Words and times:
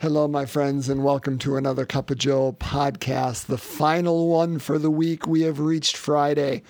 Hello, 0.00 0.26
my 0.26 0.46
friends, 0.46 0.88
and 0.88 1.04
welcome 1.04 1.36
to 1.40 1.56
another 1.56 1.84
Cup 1.84 2.10
of 2.10 2.16
Joe 2.16 2.56
podcast, 2.58 3.44
the 3.44 3.58
final 3.58 4.28
one 4.30 4.58
for 4.58 4.78
the 4.78 4.90
week. 4.90 5.26
We 5.26 5.42
have 5.42 5.60
reached 5.60 5.94
Friday. 5.94 6.62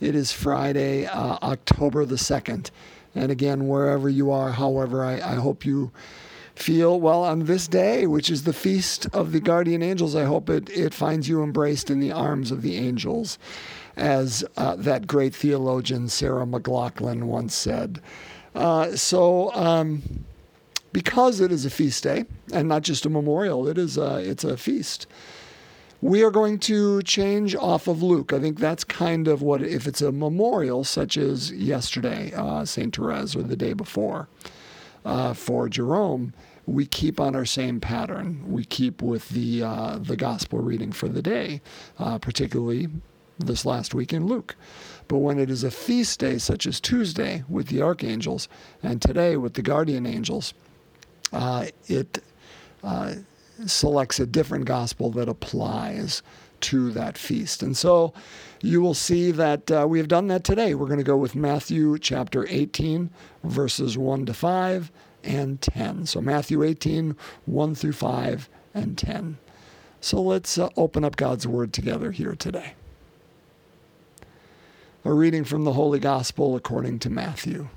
It 0.00 0.14
is 0.14 0.32
Friday, 0.32 1.04
uh, 1.04 1.36
October 1.42 2.06
the 2.06 2.14
2nd. 2.14 2.70
And 3.14 3.30
again, 3.30 3.68
wherever 3.68 4.08
you 4.08 4.30
are, 4.30 4.52
however, 4.52 5.04
I, 5.04 5.16
I 5.16 5.34
hope 5.34 5.66
you 5.66 5.92
feel 6.54 6.98
well 6.98 7.22
on 7.22 7.40
this 7.40 7.68
day, 7.68 8.06
which 8.06 8.30
is 8.30 8.44
the 8.44 8.54
feast 8.54 9.06
of 9.12 9.32
the 9.32 9.40
guardian 9.40 9.82
angels. 9.82 10.16
I 10.16 10.24
hope 10.24 10.48
it, 10.48 10.70
it 10.70 10.94
finds 10.94 11.28
you 11.28 11.42
embraced 11.42 11.90
in 11.90 12.00
the 12.00 12.12
arms 12.12 12.50
of 12.50 12.62
the 12.62 12.78
angels, 12.78 13.36
as 13.94 14.42
uh, 14.56 14.76
that 14.76 15.06
great 15.06 15.34
theologian 15.34 16.08
Sarah 16.08 16.46
McLachlan 16.46 17.24
once 17.24 17.54
said. 17.54 18.00
Uh, 18.54 18.96
so, 18.96 19.52
um, 19.52 20.24
because 20.92 21.40
it 21.40 21.52
is 21.52 21.64
a 21.64 21.70
feast 21.70 22.02
day 22.02 22.24
and 22.52 22.68
not 22.68 22.82
just 22.82 23.06
a 23.06 23.10
memorial, 23.10 23.68
it 23.68 23.78
is 23.78 23.96
a, 23.96 24.18
it's 24.18 24.44
a 24.44 24.56
feast. 24.56 25.06
We 26.02 26.22
are 26.24 26.30
going 26.30 26.58
to 26.60 27.02
change 27.02 27.54
off 27.54 27.86
of 27.86 28.02
Luke. 28.02 28.32
I 28.32 28.40
think 28.40 28.58
that's 28.58 28.84
kind 28.84 29.28
of 29.28 29.42
what, 29.42 29.62
if 29.62 29.86
it's 29.86 30.00
a 30.00 30.10
memorial, 30.10 30.82
such 30.82 31.18
as 31.18 31.52
yesterday, 31.52 32.32
uh, 32.34 32.64
St. 32.64 32.94
Therese, 32.94 33.36
or 33.36 33.42
the 33.42 33.56
day 33.56 33.74
before 33.74 34.28
uh, 35.04 35.34
for 35.34 35.68
Jerome, 35.68 36.32
we 36.66 36.86
keep 36.86 37.20
on 37.20 37.34
our 37.34 37.44
same 37.44 37.80
pattern. 37.80 38.44
We 38.50 38.64
keep 38.64 39.02
with 39.02 39.28
the, 39.30 39.62
uh, 39.62 39.98
the 39.98 40.16
gospel 40.16 40.60
reading 40.60 40.92
for 40.92 41.08
the 41.08 41.22
day, 41.22 41.60
uh, 41.98 42.18
particularly 42.18 42.88
this 43.38 43.64
last 43.64 43.94
week 43.94 44.12
in 44.12 44.26
Luke. 44.26 44.56
But 45.08 45.18
when 45.18 45.38
it 45.38 45.50
is 45.50 45.64
a 45.64 45.70
feast 45.70 46.20
day, 46.20 46.38
such 46.38 46.66
as 46.66 46.80
Tuesday 46.80 47.44
with 47.48 47.68
the 47.68 47.82
archangels, 47.82 48.48
and 48.82 49.02
today 49.02 49.36
with 49.36 49.54
the 49.54 49.62
guardian 49.62 50.06
angels, 50.06 50.54
it 51.32 52.22
uh, 52.82 53.14
selects 53.66 54.20
a 54.20 54.26
different 54.26 54.64
gospel 54.64 55.10
that 55.10 55.28
applies 55.28 56.22
to 56.60 56.90
that 56.92 57.16
feast. 57.16 57.62
And 57.62 57.76
so 57.76 58.12
you 58.60 58.80
will 58.80 58.94
see 58.94 59.30
that 59.30 59.70
uh, 59.70 59.86
we 59.88 59.98
have 59.98 60.08
done 60.08 60.28
that 60.28 60.44
today. 60.44 60.74
We're 60.74 60.86
going 60.86 60.98
to 60.98 61.04
go 61.04 61.16
with 61.16 61.34
Matthew 61.34 61.98
chapter 61.98 62.46
18, 62.48 63.10
verses 63.44 63.96
1 63.96 64.26
to 64.26 64.34
5 64.34 64.92
and 65.24 65.60
10. 65.60 66.06
So 66.06 66.20
Matthew 66.20 66.62
18, 66.62 67.16
1 67.46 67.74
through 67.74 67.92
5 67.92 68.48
and 68.74 68.98
10. 68.98 69.38
So 70.00 70.20
let's 70.20 70.56
uh, 70.58 70.68
open 70.76 71.04
up 71.04 71.16
God's 71.16 71.46
Word 71.46 71.72
together 71.72 72.10
here 72.10 72.34
today. 72.34 72.74
A 75.04 75.12
reading 75.12 75.44
from 75.44 75.64
the 75.64 75.72
Holy 75.72 75.98
Gospel 75.98 76.56
according 76.56 76.98
to 77.00 77.10
Matthew. 77.10 77.68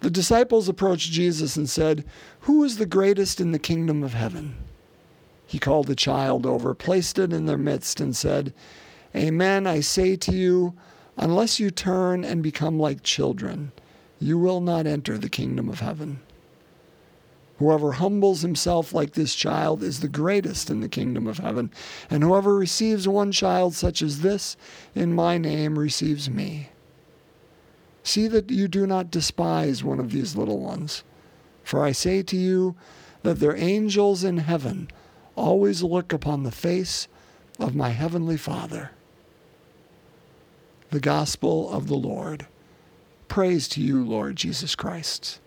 The 0.00 0.10
disciples 0.10 0.68
approached 0.68 1.12
Jesus 1.12 1.56
and 1.56 1.68
said, 1.68 2.04
Who 2.40 2.64
is 2.64 2.78
the 2.78 2.86
greatest 2.86 3.40
in 3.40 3.52
the 3.52 3.58
kingdom 3.58 4.02
of 4.02 4.14
heaven? 4.14 4.56
He 5.46 5.58
called 5.58 5.88
the 5.88 5.96
child 5.96 6.46
over, 6.46 6.74
placed 6.74 7.18
it 7.18 7.32
in 7.32 7.46
their 7.46 7.58
midst, 7.58 8.00
and 8.00 8.16
said, 8.16 8.54
Amen, 9.14 9.66
I 9.66 9.80
say 9.80 10.16
to 10.16 10.32
you, 10.32 10.74
unless 11.16 11.60
you 11.60 11.70
turn 11.70 12.24
and 12.24 12.42
become 12.42 12.78
like 12.78 13.02
children, 13.02 13.72
you 14.18 14.38
will 14.38 14.60
not 14.60 14.86
enter 14.86 15.18
the 15.18 15.28
kingdom 15.28 15.68
of 15.68 15.80
heaven. 15.80 16.20
Whoever 17.58 17.92
humbles 17.92 18.40
himself 18.40 18.94
like 18.94 19.12
this 19.12 19.34
child 19.34 19.82
is 19.82 20.00
the 20.00 20.08
greatest 20.08 20.70
in 20.70 20.80
the 20.80 20.88
kingdom 20.88 21.26
of 21.26 21.38
heaven, 21.38 21.70
and 22.08 22.22
whoever 22.22 22.54
receives 22.54 23.06
one 23.06 23.32
child 23.32 23.74
such 23.74 24.00
as 24.00 24.20
this 24.20 24.56
in 24.94 25.14
my 25.14 25.36
name 25.36 25.78
receives 25.78 26.30
me. 26.30 26.70
See 28.10 28.26
that 28.26 28.50
you 28.50 28.66
do 28.66 28.88
not 28.88 29.12
despise 29.12 29.84
one 29.84 30.00
of 30.00 30.10
these 30.10 30.34
little 30.34 30.58
ones. 30.58 31.04
For 31.62 31.84
I 31.84 31.92
say 31.92 32.24
to 32.24 32.36
you 32.36 32.74
that 33.22 33.38
their 33.38 33.54
angels 33.54 34.24
in 34.24 34.38
heaven 34.38 34.90
always 35.36 35.84
look 35.84 36.12
upon 36.12 36.42
the 36.42 36.50
face 36.50 37.06
of 37.60 37.76
my 37.76 37.90
heavenly 37.90 38.36
Father. 38.36 38.90
The 40.90 40.98
Gospel 40.98 41.70
of 41.70 41.86
the 41.86 41.94
Lord. 41.94 42.48
Praise 43.28 43.68
to 43.68 43.80
you, 43.80 44.04
Lord 44.04 44.34
Jesus 44.34 44.74
Christ. 44.74 45.38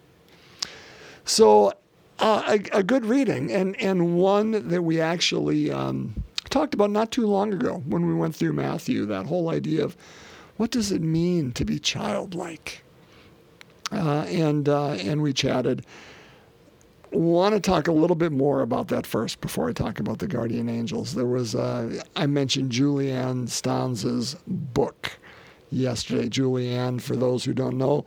So, 1.25 1.73
uh, 2.19 2.44
a, 2.47 2.78
a, 2.78 2.81
good 2.81 3.06
reading, 3.06 3.52
and, 3.52 3.75
and 3.75 4.16
one 4.16 4.69
that 4.69 4.84
we 4.84 5.02
actually 5.02 5.69
um, 5.69 6.23
talked 6.50 6.73
about 6.73 6.91
not 6.91 7.12
too 7.12 7.28
long 7.28 7.52
ago 7.52 7.84
when 7.85 8.07
we 8.07 8.13
went 8.13 8.38
through 8.38 8.53
Matthew, 8.53 9.06
that 9.07 9.25
whole 9.25 9.50
idea 9.50 9.84
of 9.84 9.97
what 10.63 10.72
does 10.72 10.94
it 10.94 11.01
mean 11.01 11.51
to 11.51 11.66
be 11.66 11.78
childlike? 11.78 12.85
Uh, 13.91 14.22
and 14.29 14.69
uh, 14.69 14.91
and 14.91 15.22
we 15.22 15.34
chatted. 15.34 15.85
Want 17.12 17.53
to 17.53 17.59
talk 17.59 17.90
a 17.90 17.91
little 17.91 18.16
bit 18.16 18.31
more 18.31 18.62
about 18.62 18.88
that 18.88 19.06
first 19.06 19.41
before 19.41 19.68
I 19.68 19.73
talk 19.73 20.00
about 20.00 20.19
the 20.19 20.28
guardian 20.28 20.69
angels. 20.69 21.16
There 21.16 21.25
was 21.25 21.53
uh, 21.53 22.02
I 22.16 22.28
mentioned 22.28 22.72
Julianne 22.72 23.50
Stanz's 23.50 24.38
book 24.47 25.19
yesterday. 25.69 26.29
Julianne, 26.29 27.02
for 27.02 27.18
those 27.18 27.44
who 27.44 27.53
don't 27.53 27.78
know, 27.78 28.06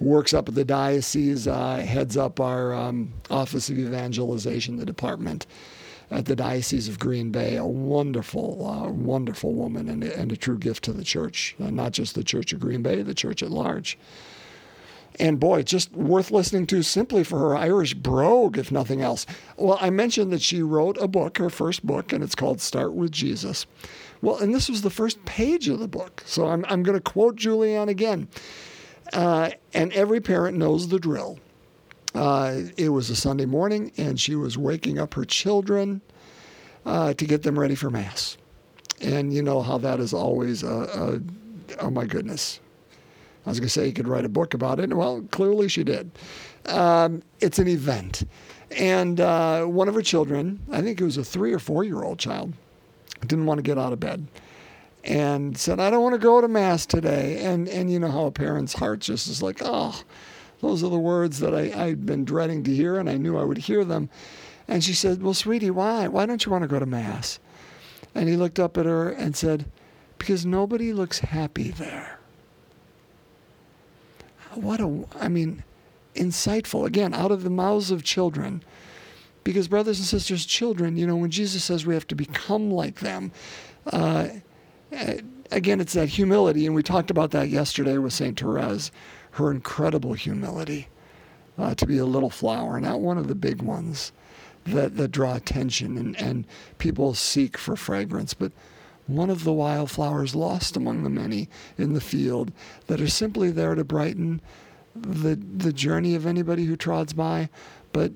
works 0.00 0.32
up 0.32 0.48
at 0.48 0.54
the 0.54 0.64
diocese, 0.64 1.46
uh, 1.46 1.76
heads 1.76 2.16
up 2.16 2.40
our 2.40 2.72
um, 2.72 3.12
Office 3.28 3.68
of 3.68 3.78
Evangelization, 3.78 4.78
the 4.78 4.86
department 4.86 5.46
at 6.10 6.24
the 6.24 6.36
Diocese 6.36 6.88
of 6.88 6.98
Green 6.98 7.30
Bay, 7.30 7.56
a 7.56 7.64
wonderful, 7.64 8.66
uh, 8.66 8.90
wonderful 8.90 9.54
woman 9.54 9.88
and, 9.88 10.02
and, 10.02 10.32
a 10.32 10.36
true 10.36 10.58
gift 10.58 10.84
to 10.84 10.92
the 10.92 11.04
church, 11.04 11.54
uh, 11.60 11.70
not 11.70 11.92
just 11.92 12.14
the 12.14 12.24
Church 12.24 12.52
of 12.52 12.60
Green 12.60 12.82
Bay, 12.82 13.02
the 13.02 13.14
church 13.14 13.42
at 13.42 13.50
large. 13.50 13.98
And 15.20 15.40
boy, 15.40 15.62
just 15.64 15.92
worth 15.92 16.30
listening 16.30 16.66
to 16.68 16.82
simply 16.82 17.24
for 17.24 17.38
her 17.38 17.56
Irish 17.56 17.94
brogue, 17.94 18.56
if 18.56 18.70
nothing 18.70 19.02
else. 19.02 19.26
Well, 19.56 19.78
I 19.80 19.90
mentioned 19.90 20.32
that 20.32 20.42
she 20.42 20.62
wrote 20.62 20.96
a 20.98 21.08
book, 21.08 21.38
her 21.38 21.50
first 21.50 21.84
book, 21.84 22.12
and 22.12 22.22
it's 22.22 22.36
called 22.36 22.60
Start 22.60 22.94
with 22.94 23.10
Jesus. 23.10 23.66
Well, 24.22 24.38
and 24.38 24.54
this 24.54 24.68
was 24.68 24.82
the 24.82 24.90
first 24.90 25.24
page 25.24 25.68
of 25.68 25.80
the 25.80 25.88
book. 25.88 26.22
So 26.24 26.46
I'm, 26.46 26.64
I'm 26.68 26.82
going 26.82 26.96
to 26.96 27.02
quote 27.02 27.36
Julianne 27.36 27.88
again. 27.88 28.28
Uh, 29.12 29.50
and 29.74 29.92
every 29.92 30.20
parent 30.20 30.56
knows 30.56 30.88
the 30.88 31.00
drill. 31.00 31.38
Uh, 32.18 32.62
it 32.76 32.88
was 32.88 33.10
a 33.10 33.16
Sunday 33.16 33.46
morning, 33.46 33.92
and 33.96 34.18
she 34.18 34.34
was 34.34 34.58
waking 34.58 34.98
up 34.98 35.14
her 35.14 35.24
children 35.24 36.00
uh, 36.84 37.14
to 37.14 37.24
get 37.24 37.44
them 37.44 37.56
ready 37.56 37.76
for 37.76 37.90
Mass. 37.90 38.36
And 39.00 39.32
you 39.32 39.40
know 39.40 39.62
how 39.62 39.78
that 39.78 40.00
is 40.00 40.12
always, 40.12 40.64
a, 40.64 40.68
a, 40.68 41.20
oh 41.80 41.90
my 41.90 42.06
goodness. 42.06 42.58
I 43.46 43.50
was 43.50 43.60
going 43.60 43.68
to 43.68 43.72
say 43.72 43.86
you 43.86 43.92
could 43.92 44.08
write 44.08 44.24
a 44.24 44.28
book 44.28 44.52
about 44.52 44.80
it. 44.80 44.92
Well, 44.92 45.22
clearly 45.30 45.68
she 45.68 45.84
did. 45.84 46.10
Um, 46.66 47.22
it's 47.38 47.60
an 47.60 47.68
event. 47.68 48.24
And 48.76 49.20
uh, 49.20 49.66
one 49.66 49.88
of 49.88 49.94
her 49.94 50.02
children, 50.02 50.58
I 50.72 50.82
think 50.82 51.00
it 51.00 51.04
was 51.04 51.18
a 51.18 51.24
three 51.24 51.52
or 51.52 51.60
four 51.60 51.84
year 51.84 52.02
old 52.02 52.18
child, 52.18 52.52
didn't 53.20 53.46
want 53.46 53.58
to 53.58 53.62
get 53.62 53.78
out 53.78 53.92
of 53.92 54.00
bed 54.00 54.26
and 55.04 55.56
said, 55.56 55.78
I 55.78 55.88
don't 55.88 56.02
want 56.02 56.14
to 56.14 56.18
go 56.18 56.40
to 56.40 56.48
Mass 56.48 56.84
today. 56.84 57.44
And, 57.44 57.68
and 57.68 57.92
you 57.92 58.00
know 58.00 58.10
how 58.10 58.26
a 58.26 58.32
parent's 58.32 58.72
heart 58.74 58.98
just 58.98 59.28
is 59.28 59.40
like, 59.40 59.60
oh, 59.62 60.02
those 60.60 60.82
are 60.82 60.90
the 60.90 60.98
words 60.98 61.40
that 61.40 61.54
I, 61.54 61.84
I'd 61.84 62.06
been 62.06 62.24
dreading 62.24 62.64
to 62.64 62.74
hear, 62.74 62.98
and 62.98 63.08
I 63.08 63.16
knew 63.16 63.36
I 63.36 63.44
would 63.44 63.58
hear 63.58 63.84
them. 63.84 64.10
And 64.66 64.82
she 64.82 64.92
said, 64.92 65.22
Well, 65.22 65.34
sweetie, 65.34 65.70
why? 65.70 66.08
Why 66.08 66.26
don't 66.26 66.44
you 66.44 66.52
want 66.52 66.62
to 66.62 66.68
go 66.68 66.78
to 66.78 66.86
Mass? 66.86 67.38
And 68.14 68.28
he 68.28 68.36
looked 68.36 68.58
up 68.58 68.76
at 68.76 68.86
her 68.86 69.10
and 69.10 69.36
said, 69.36 69.66
Because 70.18 70.44
nobody 70.44 70.92
looks 70.92 71.20
happy 71.20 71.70
there. 71.70 72.18
What 74.54 74.80
a, 74.80 75.04
I 75.20 75.28
mean, 75.28 75.62
insightful. 76.14 76.86
Again, 76.86 77.14
out 77.14 77.30
of 77.30 77.44
the 77.44 77.50
mouths 77.50 77.90
of 77.90 78.02
children. 78.02 78.62
Because, 79.44 79.68
brothers 79.68 79.98
and 79.98 80.06
sisters, 80.06 80.44
children, 80.44 80.96
you 80.98 81.06
know, 81.06 81.16
when 81.16 81.30
Jesus 81.30 81.64
says 81.64 81.86
we 81.86 81.94
have 81.94 82.06
to 82.08 82.14
become 82.14 82.70
like 82.70 83.00
them, 83.00 83.32
uh, 83.86 84.28
again, 85.50 85.80
it's 85.80 85.94
that 85.94 86.08
humility. 86.08 86.66
And 86.66 86.74
we 86.74 86.82
talked 86.82 87.10
about 87.10 87.30
that 87.30 87.48
yesterday 87.48 87.96
with 87.96 88.12
St. 88.12 88.38
Therese 88.38 88.90
her 89.38 89.50
incredible 89.50 90.12
humility 90.12 90.88
uh, 91.56 91.74
to 91.74 91.86
be 91.86 91.98
a 91.98 92.04
little 92.04 92.30
flower, 92.30 92.80
not 92.80 93.00
one 93.00 93.18
of 93.18 93.28
the 93.28 93.34
big 93.34 93.62
ones 93.62 94.12
that, 94.66 94.96
that 94.96 95.10
draw 95.10 95.34
attention 95.34 95.96
and, 95.96 96.16
and 96.20 96.46
people 96.78 97.14
seek 97.14 97.56
for 97.56 97.76
fragrance, 97.76 98.34
but 98.34 98.52
one 99.06 99.30
of 99.30 99.44
the 99.44 99.52
wildflowers 99.52 100.34
lost 100.34 100.76
among 100.76 101.02
the 101.02 101.10
many 101.10 101.48
in 101.78 101.94
the 101.94 102.00
field 102.00 102.52
that 102.88 103.00
are 103.00 103.08
simply 103.08 103.50
there 103.50 103.74
to 103.74 103.84
brighten 103.84 104.40
the, 104.94 105.34
the 105.34 105.72
journey 105.72 106.14
of 106.14 106.26
anybody 106.26 106.64
who 106.64 106.76
trods 106.76 107.12
by, 107.12 107.48
but 107.92 108.12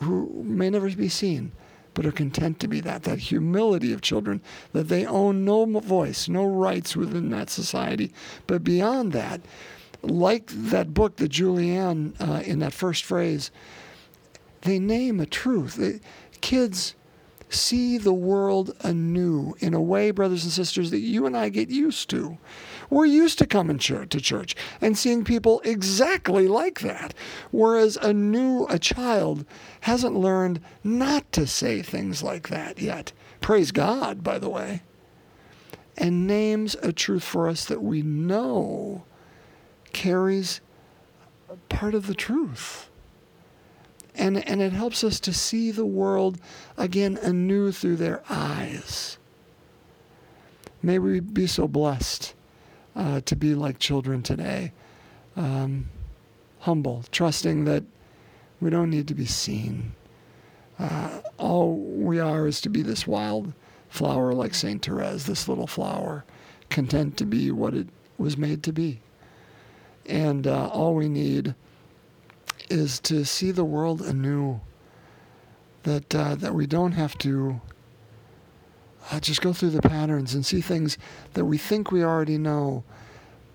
who 0.00 0.42
may 0.44 0.70
never 0.70 0.90
be 0.90 1.08
seen, 1.08 1.50
but 1.94 2.06
are 2.06 2.12
content 2.12 2.60
to 2.60 2.68
be 2.68 2.80
that. 2.80 3.02
That 3.02 3.18
humility 3.18 3.92
of 3.92 4.00
children, 4.00 4.40
that 4.72 4.88
they 4.88 5.06
own 5.06 5.44
no 5.44 5.64
voice, 5.80 6.28
no 6.28 6.44
rights 6.44 6.94
within 6.94 7.30
that 7.30 7.50
society. 7.50 8.12
But 8.46 8.62
beyond 8.62 9.12
that, 9.12 9.40
like 10.02 10.46
that 10.48 10.92
book 10.92 11.16
that 11.16 11.30
Julianne, 11.30 12.14
uh, 12.20 12.42
in 12.42 12.58
that 12.60 12.72
first 12.72 13.04
phrase, 13.04 13.50
they 14.62 14.78
name 14.78 15.20
a 15.20 15.26
truth. 15.26 15.76
They, 15.76 16.00
kids 16.40 16.94
see 17.48 17.98
the 17.98 18.12
world 18.12 18.74
anew 18.80 19.54
in 19.58 19.74
a 19.74 19.80
way, 19.80 20.10
brothers 20.10 20.44
and 20.44 20.52
sisters, 20.52 20.90
that 20.90 21.00
you 21.00 21.26
and 21.26 21.36
I 21.36 21.48
get 21.48 21.68
used 21.68 22.08
to. 22.10 22.38
We're 22.90 23.06
used 23.06 23.38
to 23.38 23.46
coming 23.46 23.78
to 23.78 24.06
church 24.06 24.56
and 24.80 24.96
seeing 24.98 25.24
people 25.24 25.60
exactly 25.64 26.48
like 26.48 26.80
that. 26.80 27.14
Whereas 27.50 27.96
a 27.96 28.12
new, 28.12 28.66
a 28.68 28.78
child 28.78 29.44
hasn't 29.82 30.14
learned 30.14 30.60
not 30.84 31.30
to 31.32 31.46
say 31.46 31.82
things 31.82 32.22
like 32.22 32.48
that 32.48 32.78
yet. 32.78 33.12
Praise 33.40 33.72
God, 33.72 34.22
by 34.22 34.38
the 34.38 34.50
way. 34.50 34.82
And 35.96 36.26
names 36.26 36.74
a 36.82 36.92
truth 36.92 37.24
for 37.24 37.48
us 37.48 37.64
that 37.66 37.82
we 37.82 38.02
know 38.02 39.04
carries 39.92 40.60
part 41.68 41.94
of 41.94 42.06
the 42.06 42.14
truth. 42.14 42.88
And, 44.14 44.46
and 44.46 44.60
it 44.60 44.72
helps 44.72 45.02
us 45.04 45.18
to 45.20 45.32
see 45.32 45.70
the 45.70 45.86
world 45.86 46.38
again 46.76 47.18
anew 47.22 47.72
through 47.72 47.96
their 47.96 48.22
eyes. 48.28 49.18
May 50.82 50.98
we 50.98 51.20
be 51.20 51.46
so 51.46 51.66
blessed 51.66 52.34
uh, 52.94 53.20
to 53.22 53.36
be 53.36 53.54
like 53.54 53.78
children 53.78 54.22
today, 54.22 54.72
um, 55.36 55.88
humble, 56.60 57.04
trusting 57.10 57.64
that 57.64 57.84
we 58.60 58.68
don't 58.68 58.90
need 58.90 59.08
to 59.08 59.14
be 59.14 59.26
seen. 59.26 59.94
Uh, 60.78 61.20
all 61.38 61.76
we 61.76 62.18
are 62.18 62.46
is 62.46 62.60
to 62.62 62.68
be 62.68 62.82
this 62.82 63.06
wild 63.06 63.52
flower 63.88 64.32
like 64.32 64.54
St. 64.54 64.84
Therese, 64.84 65.24
this 65.24 65.48
little 65.48 65.66
flower, 65.66 66.24
content 66.70 67.16
to 67.18 67.24
be 67.24 67.50
what 67.50 67.74
it 67.74 67.88
was 68.18 68.36
made 68.36 68.62
to 68.64 68.72
be. 68.72 69.00
And 70.06 70.46
uh, 70.46 70.68
all 70.68 70.94
we 70.94 71.08
need 71.08 71.54
is 72.68 72.98
to 73.00 73.24
see 73.24 73.50
the 73.50 73.64
world 73.64 74.02
anew. 74.02 74.60
That 75.84 76.14
uh, 76.14 76.36
that 76.36 76.54
we 76.54 76.68
don't 76.68 76.92
have 76.92 77.18
to 77.18 77.60
uh, 79.10 79.18
just 79.18 79.40
go 79.42 79.52
through 79.52 79.70
the 79.70 79.82
patterns 79.82 80.32
and 80.32 80.46
see 80.46 80.60
things 80.60 80.96
that 81.34 81.44
we 81.44 81.58
think 81.58 81.90
we 81.90 82.04
already 82.04 82.38
know, 82.38 82.84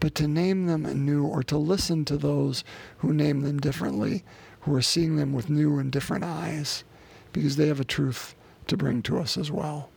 but 0.01 0.13
to 0.15 0.27
name 0.27 0.65
them 0.65 0.85
anew 0.85 1.25
or 1.25 1.41
to 1.43 1.57
listen 1.57 2.03
to 2.03 2.17
those 2.17 2.65
who 2.97 3.13
name 3.13 3.41
them 3.41 3.59
differently, 3.59 4.25
who 4.61 4.75
are 4.75 4.81
seeing 4.81 5.15
them 5.15 5.31
with 5.31 5.49
new 5.49 5.79
and 5.79 5.89
different 5.89 6.25
eyes, 6.25 6.83
because 7.31 7.55
they 7.55 7.67
have 7.67 7.79
a 7.79 7.85
truth 7.85 8.35
to 8.67 8.75
bring 8.75 9.01
to 9.03 9.17
us 9.17 9.37
as 9.37 9.49
well. 9.49 9.89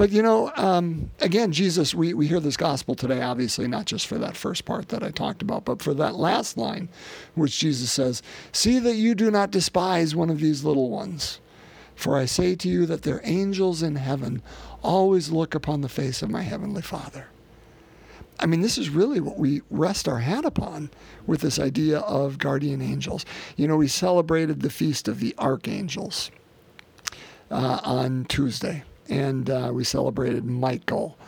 But 0.00 0.12
you 0.12 0.22
know, 0.22 0.50
um, 0.56 1.10
again, 1.20 1.52
Jesus, 1.52 1.94
we, 1.94 2.14
we 2.14 2.26
hear 2.26 2.40
this 2.40 2.56
gospel 2.56 2.94
today, 2.94 3.20
obviously, 3.20 3.68
not 3.68 3.84
just 3.84 4.06
for 4.06 4.16
that 4.16 4.34
first 4.34 4.64
part 4.64 4.88
that 4.88 5.02
I 5.02 5.10
talked 5.10 5.42
about, 5.42 5.66
but 5.66 5.82
for 5.82 5.92
that 5.92 6.14
last 6.14 6.56
line, 6.56 6.88
which 7.34 7.58
Jesus 7.58 7.92
says, 7.92 8.22
See 8.50 8.78
that 8.78 8.94
you 8.94 9.14
do 9.14 9.30
not 9.30 9.50
despise 9.50 10.14
one 10.14 10.30
of 10.30 10.40
these 10.40 10.64
little 10.64 10.88
ones. 10.88 11.38
For 11.94 12.16
I 12.16 12.24
say 12.24 12.54
to 12.54 12.66
you 12.66 12.86
that 12.86 13.02
their 13.02 13.20
angels 13.24 13.82
in 13.82 13.96
heaven 13.96 14.40
always 14.82 15.30
look 15.30 15.54
upon 15.54 15.82
the 15.82 15.88
face 15.90 16.22
of 16.22 16.30
my 16.30 16.44
heavenly 16.44 16.80
Father. 16.80 17.26
I 18.38 18.46
mean, 18.46 18.62
this 18.62 18.78
is 18.78 18.88
really 18.88 19.20
what 19.20 19.36
we 19.36 19.60
rest 19.70 20.08
our 20.08 20.20
hat 20.20 20.46
upon 20.46 20.88
with 21.26 21.42
this 21.42 21.58
idea 21.58 21.98
of 21.98 22.38
guardian 22.38 22.80
angels. 22.80 23.26
You 23.54 23.68
know, 23.68 23.76
we 23.76 23.88
celebrated 23.88 24.62
the 24.62 24.70
feast 24.70 25.08
of 25.08 25.20
the 25.20 25.34
archangels 25.38 26.30
uh, 27.50 27.80
on 27.84 28.24
Tuesday 28.30 28.84
and 29.10 29.50
uh, 29.50 29.70
we 29.72 29.84
celebrated 29.84 30.44
Michael 30.44 31.18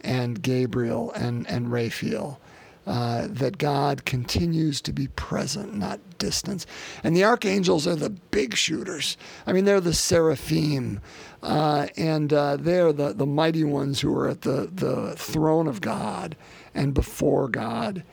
and 0.00 0.42
Gabriel 0.42 1.12
and, 1.12 1.48
and 1.48 1.70
Raphael. 1.70 2.40
Uh, 2.86 3.26
that 3.28 3.58
God 3.58 4.04
continues 4.04 4.80
to 4.80 4.92
be 4.92 5.08
present, 5.08 5.74
not 5.74 5.98
distance. 6.18 6.66
And 7.02 7.16
the 7.16 7.24
archangels 7.24 7.84
are 7.84 7.96
the 7.96 8.10
big 8.10 8.54
shooters. 8.54 9.16
I 9.44 9.52
mean, 9.52 9.64
they're 9.64 9.80
the 9.80 9.92
seraphim, 9.92 11.00
uh, 11.42 11.88
and 11.96 12.32
uh, 12.32 12.58
they're 12.58 12.92
the, 12.92 13.12
the 13.12 13.26
mighty 13.26 13.64
ones 13.64 14.00
who 14.02 14.16
are 14.16 14.28
at 14.28 14.42
the, 14.42 14.70
the 14.72 15.16
throne 15.16 15.66
of 15.66 15.80
God 15.80 16.36
and 16.74 16.94
before 16.94 17.48
God. 17.48 18.04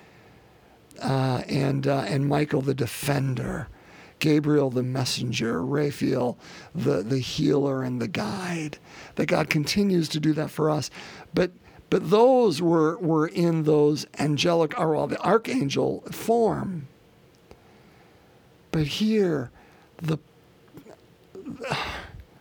Uh, 1.00 1.44
and, 1.48 1.86
uh, 1.86 2.06
and 2.08 2.28
Michael, 2.28 2.62
the 2.62 2.74
defender. 2.74 3.68
Gabriel 4.20 4.70
the 4.70 4.84
messenger, 4.84 5.64
Raphael 5.64 6.38
the, 6.74 7.04
the 7.04 7.20
healer 7.20 7.84
and 7.84 8.02
the 8.02 8.08
guide. 8.08 8.78
That 9.16 9.28
God 9.28 9.50
continues 9.50 10.10
to 10.10 10.20
do 10.20 10.34
that 10.34 10.50
for 10.50 10.70
us. 10.70 10.90
But 11.34 11.52
but 11.90 12.10
those 12.10 12.62
were 12.62 12.98
were 12.98 13.28
in 13.28 13.64
those 13.64 14.06
angelic 14.18 14.80
or 14.80 14.96
well, 14.96 15.08
the 15.08 15.22
archangel 15.22 16.02
form. 16.12 16.88
But 18.72 18.88
here, 18.88 19.52
the 19.98 20.18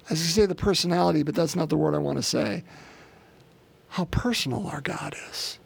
as 0.08 0.20
I 0.20 0.24
say 0.24 0.46
the 0.46 0.54
personality, 0.54 1.22
but 1.22 1.34
that's 1.34 1.56
not 1.56 1.68
the 1.68 1.76
word 1.76 1.94
I 1.94 1.98
want 1.98 2.18
to 2.18 2.22
say. 2.22 2.64
How 3.88 4.06
personal 4.06 4.66
our 4.68 4.80
God 4.80 5.14
is. 5.30 5.58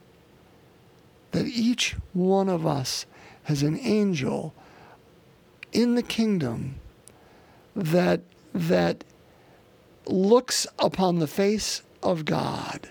That 1.31 1.47
each 1.47 1.97
one 2.13 2.49
of 2.49 2.67
us 2.67 3.07
has 3.45 3.63
an 3.63 3.79
angel 3.79 4.55
in 5.73 5.95
the 5.95 6.03
kingdom 6.03 6.77
that 7.75 8.21
that 8.55 9.05
looks 10.07 10.67
upon 10.79 11.19
the 11.19 11.27
face 11.27 11.83
of 12.03 12.25
God. 12.25 12.89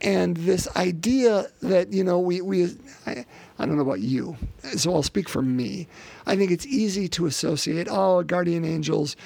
And 0.00 0.36
this 0.36 0.68
idea 0.76 1.46
that, 1.62 1.92
you 1.92 2.02
know, 2.02 2.18
we, 2.18 2.40
we 2.40 2.76
I, 3.06 3.24
I 3.58 3.66
don't 3.66 3.76
know 3.76 3.82
about 3.82 4.00
you, 4.00 4.36
so 4.76 4.92
I'll 4.92 5.04
speak 5.04 5.28
for 5.28 5.42
me. 5.42 5.86
I 6.26 6.36
think 6.36 6.50
it's 6.50 6.66
easy 6.66 7.08
to 7.10 7.26
associate, 7.26 7.86
oh, 7.88 8.22
guardian 8.24 8.64
angels 8.64 9.16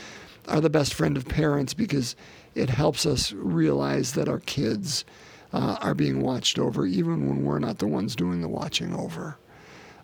are 0.49 0.61
the 0.61 0.71
best 0.71 0.95
friend 0.95 1.17
of 1.17 1.27
parents 1.27 1.73
because 1.73 2.15
it 2.55 2.69
helps 2.71 3.07
us 3.07 3.33
realize 3.33 4.13
that 4.13 4.29
our 4.29 4.41
kids 4.41 5.05
uh, 5.53 5.79
are 5.81 5.95
being 5.95 6.21
watched 6.21 6.59
over, 6.59 6.87
even 6.87 7.27
when 7.27 7.45
we're 7.45 7.59
not 7.59 7.79
the 7.79 7.87
ones 7.87 8.15
doing 8.15 8.43
the 8.43 8.49
watching 8.49 8.95
over. 8.95 9.39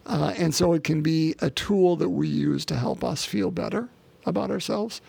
Uh, 0.07 0.35
and 0.37 0.55
so 0.55 0.73
it 0.73 0.85
can 0.85 1.03
be 1.03 1.35
a 1.41 1.51
tool 1.51 1.97
that 1.97 2.09
we 2.11 2.29
use 2.29 2.65
to 2.67 2.77
help 2.77 3.05
us 3.05 3.25
feel 3.25 3.51
better 3.51 3.89
about 4.27 4.51
ourselves. 4.51 5.01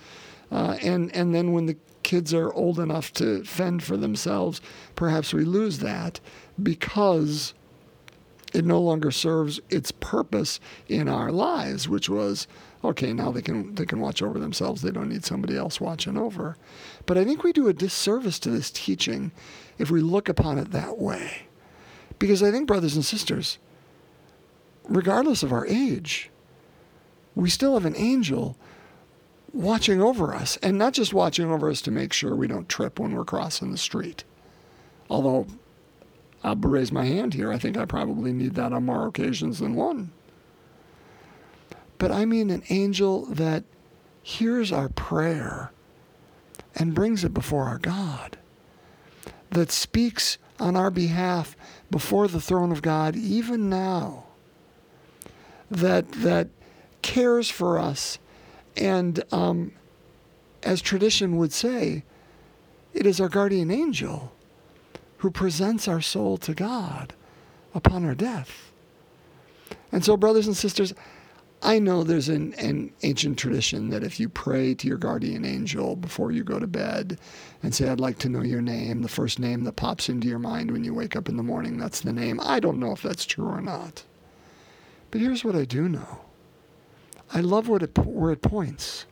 Uh, 0.52 0.78
and, 0.82 1.14
and 1.16 1.34
then 1.34 1.52
when 1.52 1.66
the 1.66 1.78
kids 2.04 2.34
are 2.34 2.54
old 2.54 2.80
enough 2.80 3.12
to 3.14 3.44
fend 3.44 3.82
for 3.82 3.98
themselves, 3.98 4.62
perhaps 4.96 5.34
we 5.34 5.44
lose 5.44 5.80
that 5.80 6.20
because 6.62 7.54
it 8.54 8.66
no 8.66 8.80
longer 8.80 9.10
serves 9.10 9.60
its 9.70 9.92
purpose 9.92 10.60
in 10.88 11.10
our 11.10 11.32
lives, 11.32 11.90
which 11.90 12.08
was 12.08 12.48
okay, 12.84 13.14
now 13.14 13.32
they 13.32 13.42
can 13.42 13.74
they 13.76 13.86
can 13.86 14.00
watch 14.00 14.22
over 14.22 14.38
themselves. 14.38 14.82
They 14.82 14.92
don't 14.92 15.10
need 15.10 15.26
somebody 15.26 15.58
else 15.58 15.82
watching 15.82 16.18
over. 16.18 16.56
But 17.06 17.18
I 17.18 17.26
think 17.26 17.44
we 17.44 17.54
do 17.54 17.68
a 17.68 17.74
disservice 17.74 18.40
to 18.40 18.50
this 18.50 18.70
teaching 18.70 19.32
if 19.78 19.90
we 19.90 20.02
look 20.02 20.30
upon 20.30 20.58
it 20.60 20.72
that 20.72 21.00
way. 21.00 21.48
Because 22.20 22.44
I 22.44 22.52
think, 22.52 22.68
brothers 22.68 22.96
and 22.96 23.04
sisters, 23.04 23.58
regardless 24.88 25.44
of 25.44 25.52
our 25.52 25.66
age, 25.66 26.30
we 27.36 27.50
still 27.50 27.74
have 27.74 27.86
an 27.86 27.96
angel 27.96 28.58
watching 29.54 30.02
over 30.02 30.34
us, 30.34 30.58
and 30.58 30.78
not 30.78 30.94
just 30.94 31.14
watching 31.14 31.52
over 31.52 31.70
us 31.70 31.82
to 31.82 31.92
make 31.92 32.12
sure 32.12 32.36
we 32.36 32.48
don't 32.48 32.70
trip 32.70 33.00
when 33.00 33.16
we're 33.16 33.24
crossing 33.24 33.72
the 33.72 33.78
street. 33.78 34.24
Although 35.10 35.46
I'll 36.44 36.56
raise 36.56 36.92
my 36.92 37.06
hand 37.06 37.34
here, 37.34 37.52
I 37.52 37.60
think 37.60 37.78
I 37.78 37.86
probably 37.86 38.34
need 38.34 38.56
that 38.56 38.74
on 38.74 38.86
more 38.86 39.08
occasions 39.08 39.60
than 39.60 39.76
one. 39.76 40.12
But 42.00 42.12
I 42.12 42.26
mean 42.26 42.50
an 42.50 42.64
angel 42.70 43.26
that 43.28 43.64
hears 44.24 44.72
our 44.72 44.90
prayer 44.90 45.72
and 46.76 46.96
brings 46.96 47.24
it 47.24 47.34
before 47.34 47.66
our 47.66 47.78
God, 47.78 48.38
that 49.52 49.72
speaks 49.72 50.40
on 50.60 50.76
our 50.76 50.90
behalf 50.90 51.56
before 51.92 52.28
the 52.28 52.42
throne 52.42 52.72
of 52.72 52.82
God 52.82 53.16
even 53.16 53.70
now 53.70 54.26
that 55.74 56.12
that 56.14 56.50
cares 57.02 57.50
for 57.50 57.78
us, 57.80 58.20
and 58.78 59.24
um, 59.32 59.74
as 60.64 60.82
tradition 60.82 61.38
would 61.38 61.52
say, 61.52 62.04
it 62.94 63.06
is 63.06 63.20
our 63.20 63.30
guardian 63.30 63.72
angel 63.72 64.32
who 65.18 65.32
presents 65.32 65.88
our 65.88 66.02
soul 66.02 66.38
to 66.38 66.54
God 66.54 67.14
upon 67.74 68.06
our 68.06 68.16
death. 68.16 68.72
And 69.92 70.04
so, 70.04 70.18
brothers 70.18 70.48
and 70.48 70.58
sisters, 70.58 70.94
I 71.62 71.80
know 71.80 72.04
there's 72.04 72.28
an, 72.28 72.54
an, 72.56 72.92
ancient 73.04 73.40
tradition 73.40 73.90
that 73.90 74.04
if 74.04 74.20
you 74.20 74.28
pray 74.28 74.74
to 74.76 74.88
your 74.88 74.98
guardian 74.98 75.46
angel 75.46 75.96
before 75.96 76.34
you 76.34 76.44
go 76.44 76.60
to 76.60 76.68
bed 76.68 77.20
and 77.62 77.74
say, 77.74 77.88
I'd 77.88 78.02
like 78.02 78.18
to 78.20 78.30
know 78.30 78.42
your 78.42 78.62
name, 78.62 79.02
the 79.02 79.08
first 79.08 79.40
name 79.40 79.64
that 79.64 79.78
pops 79.78 80.10
into 80.10 80.28
your 80.28 80.40
mind 80.40 80.72
when 80.72 80.84
you 80.84 80.94
wake 80.94 81.16
up 81.16 81.30
in 81.30 81.38
the 81.38 81.44
morning, 81.44 81.78
that's 81.78 82.02
the 82.02 82.12
name. 82.12 82.42
I 82.44 82.60
don't 82.60 82.80
know 82.80 82.92
if 82.92 83.02
that's 83.02 83.26
true 83.26 83.48
or 83.48 83.62
not. 83.62 84.04
But 85.14 85.22
here's 85.22 85.46
what 85.46 85.56
I 85.56 85.64
do 85.64 85.88
know 85.88 86.22
I 87.32 87.42
love 87.42 87.70
what 87.70 87.84
it, 87.84 87.96
where 88.00 88.32
it 88.32 88.42
points. 88.42 89.06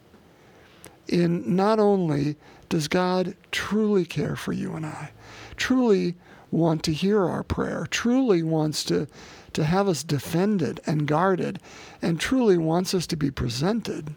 In 1.08 1.56
not 1.56 1.78
only 1.78 2.38
does 2.70 2.88
God 2.88 3.36
truly 3.52 4.04
care 4.04 4.36
for 4.36 4.52
you 4.52 4.74
and 4.74 4.84
I, 4.84 5.12
truly 5.58 6.16
want 6.50 6.82
to 6.86 6.92
hear 6.92 7.22
our 7.22 7.44
prayer, 7.44 7.86
truly 7.88 8.42
wants 8.42 8.84
to, 8.86 9.08
to 9.54 9.64
have 9.64 9.88
us 9.88 10.02
defended 10.02 10.80
and 10.88 11.08
guarded, 11.08 11.60
and 12.02 12.20
truly 12.20 12.58
wants 12.58 12.96
us 12.96 13.06
to 13.06 13.16
be 13.16 13.30
presented, 13.30 14.16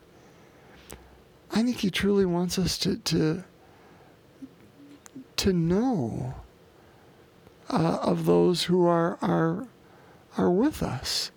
I 1.53 1.63
think 1.65 1.81
He 1.81 1.91
truly 1.91 2.25
wants 2.25 2.59
us 2.59 2.79
to, 2.79 2.97
to, 2.97 3.45
to 5.37 5.53
know 5.53 6.35
uh, 7.69 7.99
of 8.01 8.25
those 8.25 8.63
who 8.63 8.87
are, 8.87 9.19
are, 9.21 9.69
are 10.39 10.51
with 10.51 10.83
us. 10.83 11.31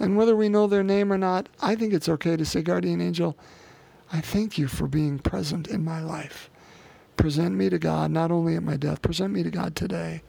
And 0.00 0.16
whether 0.16 0.34
we 0.34 0.48
know 0.48 0.66
their 0.66 0.82
name 0.82 1.12
or 1.12 1.18
not, 1.18 1.48
I 1.60 1.74
think 1.74 1.92
it's 1.92 2.08
okay 2.08 2.36
to 2.36 2.44
say, 2.44 2.62
Guardian 2.62 3.00
Angel, 3.00 3.36
I 4.12 4.20
thank 4.20 4.58
you 4.58 4.68
for 4.68 4.86
being 4.86 5.18
present 5.18 5.68
in 5.68 5.84
my 5.84 6.00
life. 6.00 6.50
Present 7.16 7.54
me 7.54 7.70
to 7.70 7.78
God, 7.78 8.10
not 8.10 8.30
only 8.30 8.56
at 8.56 8.62
my 8.62 8.76
death, 8.76 9.02
present 9.02 9.32
me 9.32 9.42
to 9.42 9.50
God 9.50 9.76
today. 9.76 10.22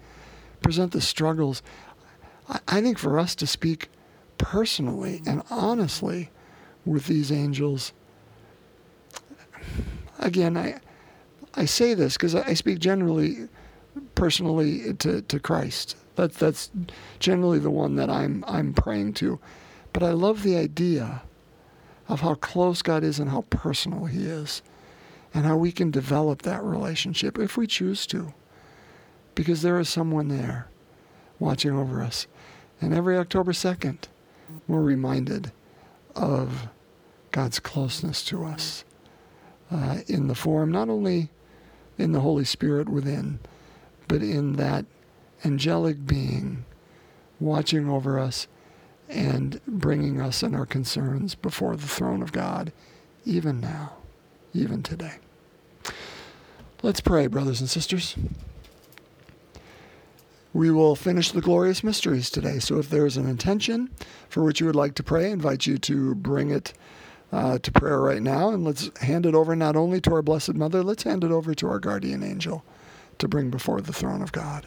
Present 0.62 0.92
the 0.92 1.02
struggles. 1.02 1.62
I, 2.68 2.82
think 2.82 3.00
for 3.00 3.20
us 3.20 3.34
to 3.36 3.48
speak 3.48 3.90
personally 4.38 5.22
and 5.26 5.42
honestly 5.50 6.30
with 6.86 7.08
these 7.08 7.32
angels, 7.32 7.92
again, 10.20 10.56
I, 10.56 10.80
I 11.56 11.66
say 11.66 11.96
this 11.96 12.14
because 12.14 12.36
I 12.36 12.54
speak 12.54 12.80
generally, 12.80 13.48
personally 14.14 14.94
to, 14.94 15.22
to 15.24 15.40
Christ. 15.40 15.98
That, 16.16 16.34
that's 16.34 16.72
generally 17.20 17.60
the 17.60 17.72
one 17.72 17.96
that 17.96 18.10
I'm, 18.10 18.44
I'm 18.48 18.74
praying 18.74 19.14
to. 19.16 19.40
But 19.94 20.04
I 20.04 20.12
love 20.12 20.44
the 20.44 20.58
idea 20.58 21.24
of 22.08 22.22
how 22.22 22.36
close 22.36 22.82
God 22.82 23.04
is 23.04 23.20
and 23.20 23.30
how 23.32 23.42
personal 23.50 24.06
He 24.06 24.26
is, 24.26 24.62
and 25.34 25.46
how 25.46 25.58
we 25.58 25.72
can 25.72 25.92
develop 25.92 26.44
that 26.44 26.64
relationship 26.64 27.40
if 27.40 27.58
we 27.58 27.68
choose 27.68 28.06
to. 28.08 28.34
Because 29.34 29.62
there 29.62 29.80
is 29.80 29.90
someone 29.90 30.30
there 30.30 30.70
watching 31.40 31.72
over 31.72 32.02
us. 32.02 32.28
And 32.82 32.94
every 32.94 33.18
October 33.18 33.52
2nd, 33.52 34.04
we're 34.68 34.82
reminded 34.82 35.52
of 36.16 36.68
God's 37.32 37.60
closeness 37.60 38.24
to 38.26 38.46
us 38.46 38.86
uh, 39.72 40.00
in 40.08 40.28
the 40.28 40.36
form 40.36 40.72
not 40.72 40.90
only 40.90 41.30
in 41.98 42.12
the 42.12 42.22
Holy 42.22 42.46
Spirit 42.46 42.88
within, 42.88 43.40
but 44.08 44.22
in 44.22 44.54
that 44.54 44.86
angelic 45.46 46.06
being 46.06 46.66
watching 47.40 47.88
over 47.88 48.20
us 48.20 48.48
and 49.08 49.62
bringing 49.68 50.20
us 50.20 50.42
and 50.42 50.56
our 50.56 50.66
concerns 50.66 51.36
before 51.36 51.75
the 51.75 51.88
throne 51.88 52.22
of 52.22 52.32
God, 52.32 52.74
even 53.24 53.62
now, 53.62 53.94
even 54.54 54.82
today. 54.82 55.16
Let's 56.82 57.02
pray, 57.02 57.28
brothers 57.28 57.62
and 57.62 57.70
sisters. 57.70 58.16
We 60.54 60.72
will 60.72 60.96
finish 60.96 61.32
the 61.32 61.42
glorious 61.42 61.84
mysteries 61.84 62.30
today. 62.30 62.60
So 62.60 62.80
if 62.80 62.90
there's 62.90 63.18
an 63.18 63.28
intention 63.28 63.90
for 64.30 64.44
which 64.44 64.60
you 64.60 64.66
would 64.66 64.75
like 64.75 64.96
to 64.96 65.04
pray, 65.04 65.28
I 65.28 65.34
invite 65.34 65.66
you 65.68 65.78
to 65.80 66.16
bring 66.16 66.50
it 66.50 66.74
uh, 67.32 67.60
to 67.60 67.72
prayer 67.72 68.00
right 68.00 68.22
now. 68.22 68.50
And 68.50 68.64
let's 68.64 68.90
hand 69.00 69.25
it 69.25 69.36
over 69.36 69.56
not 69.56 69.75
only 69.75 70.00
to 70.02 70.14
our 70.14 70.22
Blessed 70.22 70.54
Mother, 70.54 70.82
let's 70.82 71.04
hand 71.04 71.24
it 71.24 71.32
over 71.32 71.54
to 71.54 71.68
our 71.68 71.80
guardian 71.80 72.24
angel 72.24 72.64
to 73.18 73.28
bring 73.28 73.50
before 73.50 73.82
the 73.82 73.94
throne 73.94 74.22
of 74.22 74.32
God. 74.32 74.66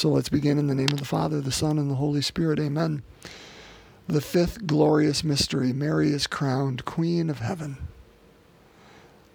So 0.00 0.08
let's 0.08 0.30
begin 0.30 0.56
in 0.56 0.66
the 0.66 0.74
name 0.74 0.88
of 0.92 0.98
the 0.98 1.04
Father, 1.04 1.42
the 1.42 1.52
Son, 1.52 1.76
and 1.76 1.90
the 1.90 1.96
Holy 1.96 2.22
Spirit. 2.22 2.58
Amen. 2.58 3.02
The 4.06 4.22
fifth 4.22 4.66
glorious 4.66 5.22
mystery 5.22 5.74
Mary 5.74 6.08
is 6.08 6.26
crowned 6.26 6.86
Queen 6.86 7.28
of 7.28 7.40
Heaven. 7.40 7.76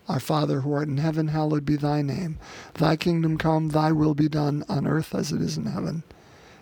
Our 0.09 0.19
Father 0.19 0.61
who 0.61 0.73
art 0.73 0.87
in 0.87 0.97
heaven, 0.97 1.27
hallowed 1.27 1.65
be 1.65 1.75
thy 1.75 2.01
name. 2.01 2.39
Thy 2.73 2.95
kingdom 2.95 3.37
come, 3.37 3.69
thy 3.69 3.91
will 3.91 4.15
be 4.15 4.27
done 4.27 4.65
on 4.67 4.87
earth 4.87 5.13
as 5.13 5.31
it 5.31 5.39
is 5.39 5.55
in 5.55 5.67
heaven. 5.67 6.01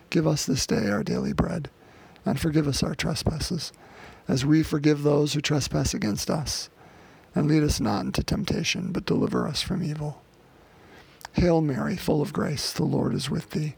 Give 0.10 0.28
us 0.28 0.46
this 0.46 0.68
day 0.68 0.90
our 0.90 1.02
daily 1.02 1.32
bread, 1.32 1.70
and 2.26 2.38
forgive 2.38 2.68
us 2.68 2.84
our 2.84 2.96
trespasses 2.96 3.72
as 4.28 4.46
we 4.46 4.64
forgive 4.64 5.04
those 5.04 5.32
who 5.32 5.40
trespass 5.40 5.94
against 5.94 6.30
us. 6.30 6.70
And 7.34 7.48
lead 7.48 7.64
us 7.64 7.80
not 7.80 8.04
into 8.04 8.22
temptation, 8.22 8.92
but 8.92 9.06
deliver 9.06 9.48
us 9.48 9.62
from 9.62 9.82
evil. 9.82 10.22
Hail 11.32 11.62
Mary, 11.62 11.96
full 11.96 12.22
of 12.22 12.34
grace, 12.34 12.74
the 12.74 12.84
Lord 12.84 13.14
is 13.14 13.30
with 13.30 13.52
thee. 13.52 13.78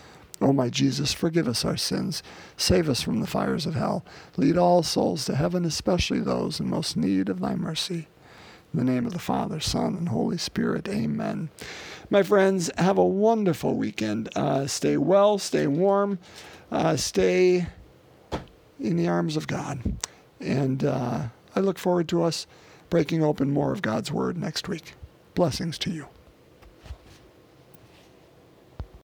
O 0.41 0.51
my 0.51 0.69
Jesus, 0.69 1.13
forgive 1.13 1.47
us 1.47 1.63
our 1.63 1.77
sins, 1.77 2.23
save 2.57 2.89
us 2.89 3.01
from 3.01 3.21
the 3.21 3.27
fires 3.27 3.67
of 3.67 3.75
hell, 3.75 4.03
lead 4.37 4.57
all 4.57 4.81
souls 4.81 5.25
to 5.25 5.35
heaven, 5.35 5.65
especially 5.65 6.19
those 6.19 6.59
in 6.59 6.67
most 6.67 6.97
need 6.97 7.29
of 7.29 7.39
thy 7.39 7.55
mercy. 7.55 8.07
In 8.73 8.79
the 8.79 8.91
name 8.91 9.05
of 9.05 9.13
the 9.13 9.19
Father, 9.19 9.59
Son, 9.59 9.95
and 9.95 10.09
Holy 10.09 10.37
Spirit, 10.37 10.87
amen. 10.89 11.49
My 12.09 12.23
friends, 12.23 12.71
have 12.77 12.97
a 12.97 13.05
wonderful 13.05 13.75
weekend. 13.75 14.29
Uh, 14.35 14.65
stay 14.65 14.97
well, 14.97 15.37
stay 15.37 15.67
warm, 15.67 16.19
uh, 16.71 16.95
stay 16.95 17.67
in 18.79 18.95
the 18.95 19.07
arms 19.07 19.37
of 19.37 19.47
God. 19.47 19.97
And 20.39 20.83
uh, 20.83 21.27
I 21.55 21.59
look 21.59 21.77
forward 21.77 22.07
to 22.09 22.23
us 22.23 22.47
breaking 22.89 23.23
open 23.23 23.51
more 23.51 23.71
of 23.71 23.81
God's 23.81 24.11
Word 24.11 24.37
next 24.37 24.67
week. 24.67 24.93
Blessings 25.35 25.77
to 25.79 25.91
you. 25.91 26.07